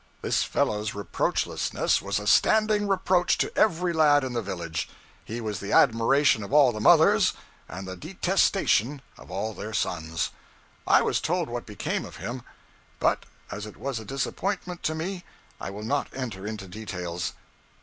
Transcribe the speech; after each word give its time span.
This 0.23 0.41
fellow's 0.41 0.95
reproachlessness 0.95 2.01
was 2.01 2.17
a 2.17 2.25
standing 2.25 2.87
reproach 2.87 3.37
to 3.37 3.55
every 3.55 3.93
lad 3.93 4.23
in 4.23 4.33
the 4.33 4.41
village. 4.41 4.89
He 5.23 5.39
was 5.39 5.59
the 5.59 5.71
admiration 5.73 6.41
of 6.41 6.51
all 6.51 6.71
the 6.71 6.79
mothers, 6.81 7.33
and 7.69 7.87
the 7.87 7.95
detestation 7.95 9.03
of 9.15 9.29
all 9.29 9.53
their 9.53 9.73
sons. 9.73 10.31
I 10.87 11.03
was 11.03 11.21
told 11.21 11.49
what 11.49 11.67
became 11.67 12.03
of 12.03 12.15
him, 12.15 12.41
but 12.99 13.27
as 13.51 13.67
it 13.67 13.77
was 13.77 13.99
a 13.99 14.03
disappointment 14.03 14.81
to 14.85 14.95
me, 14.95 15.23
I 15.59 15.69
will 15.69 15.83
not 15.83 16.07
enter 16.13 16.47
into 16.47 16.67
details. 16.67 17.33